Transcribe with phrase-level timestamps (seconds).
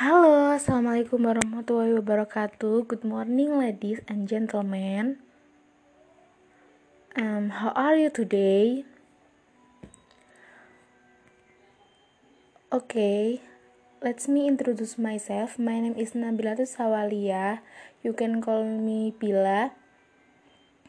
[0.00, 2.88] Halo, assalamualaikum warahmatullahi wabarakatuh.
[2.88, 5.20] Good morning, ladies and gentlemen.
[7.12, 8.88] Um, how are you today?
[12.72, 13.44] Okay,
[14.00, 15.60] let's me introduce myself.
[15.60, 17.60] My name is Nabilatus Sawalia.
[18.00, 19.76] You can call me Bila.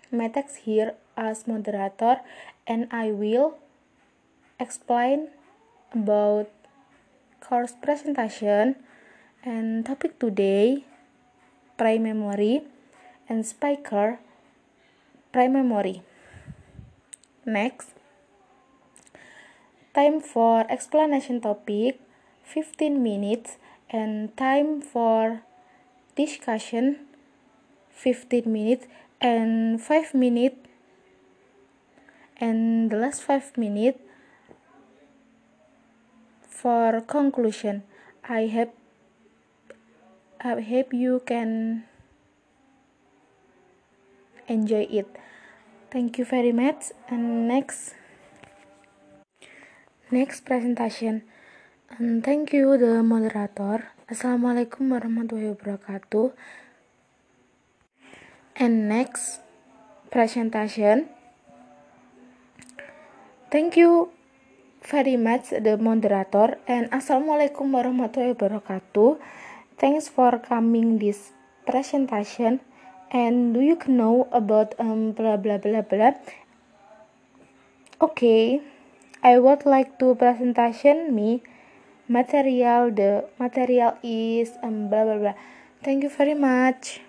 [0.08, 2.24] My text here as moderator,
[2.64, 3.60] and I will
[4.56, 5.36] explain
[5.92, 6.48] about
[7.44, 8.80] course presentation
[9.44, 10.86] and topic today
[11.98, 12.62] memory
[13.28, 14.20] and speaker
[15.34, 16.04] memory.
[17.44, 17.90] Next
[19.96, 22.00] time for explanation topic
[22.44, 23.58] 15 minutes
[23.90, 25.42] and time for
[26.16, 27.08] discussion
[27.90, 28.86] 15 minutes
[29.20, 30.70] and 5 minutes
[32.38, 33.98] and the last 5 minutes
[36.48, 37.82] for conclusion.
[38.30, 38.70] I have
[40.42, 41.86] I hope you can
[44.50, 45.06] enjoy it.
[45.94, 46.90] Thank you very much.
[47.06, 47.94] And next,
[50.10, 51.30] next presentation.
[51.94, 53.94] And thank you the moderator.
[54.10, 56.34] Assalamualaikum warahmatullahi wabarakatuh.
[58.58, 59.46] And next
[60.10, 61.14] presentation.
[63.54, 64.10] Thank you
[64.82, 69.22] very much the moderator and assalamualaikum warahmatullahi wabarakatuh.
[69.82, 71.34] Thanks for coming this
[71.66, 72.62] presentation.
[73.10, 76.22] And do you know about um blah blah blah blah?
[77.98, 78.62] Okay,
[79.26, 81.42] I would like to presentation me
[82.06, 82.94] material.
[82.94, 85.38] The material is um blah blah blah.
[85.82, 87.02] Thank you very much.